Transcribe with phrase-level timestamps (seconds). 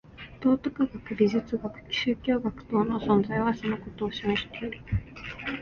[0.39, 4.81] 道徳学、芸術学、宗教学等の存在はそのことを示している。